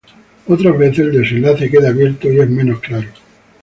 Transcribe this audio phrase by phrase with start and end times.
[0.47, 3.07] Otras veces el desenlace queda abierto y es menos claro.